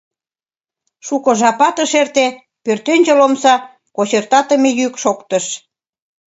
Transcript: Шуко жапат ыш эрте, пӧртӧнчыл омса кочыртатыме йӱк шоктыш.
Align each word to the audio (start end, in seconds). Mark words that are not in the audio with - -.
Шуко 1.05 1.31
жапат 1.39 1.75
ыш 1.83 1.91
эрте, 2.01 2.25
пӧртӧнчыл 2.63 3.19
омса 3.25 3.55
кочыртатыме 3.95 4.69
йӱк 4.79 4.93
шоктыш. 5.03 5.45